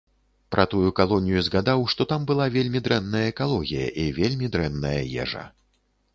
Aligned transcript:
Пра 0.53 0.63
тую 0.69 0.87
калонію 0.99 1.43
згадаў, 1.47 1.83
што 1.95 2.07
там 2.13 2.25
была 2.31 2.47
вельмі 2.57 2.79
дрэнная 2.89 3.23
экалогія 3.33 3.85
і 4.07 4.09
вельмі 4.19 4.53
дрэнная 4.59 4.97
ежа. 5.27 5.47